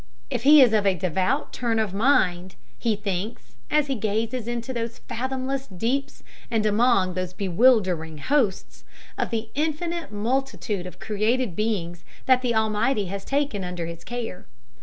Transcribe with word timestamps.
If 0.31 0.41
he 0.41 0.61
is 0.63 0.73
of 0.73 0.87
a 0.87 0.95
devout 0.95 1.53
turn 1.53 1.77
of 1.77 1.93
mind, 1.93 2.55
he 2.79 2.95
thinks, 2.95 3.55
as 3.69 3.85
he 3.85 3.93
gazes 3.93 4.47
into 4.47 4.73
those 4.73 4.97
fathomless 4.97 5.67
deeps 5.67 6.23
and 6.49 6.65
among 6.65 7.13
those 7.13 7.33
bewildering 7.33 8.17
hosts, 8.17 8.83
of 9.15 9.29
the 9.29 9.49
infinite 9.53 10.11
multitude 10.11 10.87
of 10.87 10.97
created 10.97 11.55
beings 11.55 12.03
that 12.25 12.41
the 12.41 12.55
Almighty 12.55 13.05
has 13.13 13.23
taken 13.23 13.63
under 13.63 13.85
his 13.85 14.03
care. 14.03 14.47